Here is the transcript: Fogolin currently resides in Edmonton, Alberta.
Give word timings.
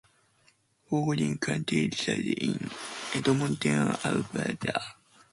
Fogolin 0.89 1.39
currently 1.39 1.85
resides 1.87 2.25
in 2.27 2.71
Edmonton, 3.13 3.89
Alberta. 4.03 4.81